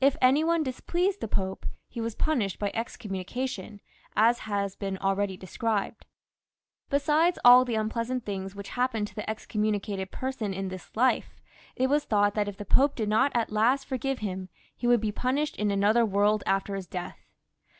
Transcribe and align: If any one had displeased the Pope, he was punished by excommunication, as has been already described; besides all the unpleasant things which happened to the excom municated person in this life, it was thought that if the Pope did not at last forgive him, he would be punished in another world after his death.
If 0.00 0.16
any 0.20 0.42
one 0.42 0.62
had 0.64 0.64
displeased 0.64 1.20
the 1.20 1.28
Pope, 1.28 1.66
he 1.88 2.00
was 2.00 2.16
punished 2.16 2.58
by 2.58 2.72
excommunication, 2.74 3.80
as 4.16 4.40
has 4.40 4.74
been 4.74 4.98
already 4.98 5.36
described; 5.36 6.04
besides 6.90 7.38
all 7.44 7.64
the 7.64 7.76
unpleasant 7.76 8.24
things 8.24 8.56
which 8.56 8.70
happened 8.70 9.06
to 9.06 9.14
the 9.14 9.22
excom 9.28 9.60
municated 9.60 10.10
person 10.10 10.52
in 10.52 10.66
this 10.66 10.90
life, 10.96 11.40
it 11.76 11.86
was 11.88 12.02
thought 12.02 12.34
that 12.34 12.48
if 12.48 12.56
the 12.56 12.64
Pope 12.64 12.96
did 12.96 13.08
not 13.08 13.30
at 13.36 13.52
last 13.52 13.84
forgive 13.86 14.18
him, 14.18 14.48
he 14.74 14.88
would 14.88 15.00
be 15.00 15.12
punished 15.12 15.54
in 15.56 15.70
another 15.70 16.04
world 16.04 16.42
after 16.44 16.74
his 16.74 16.88
death. 16.88 17.28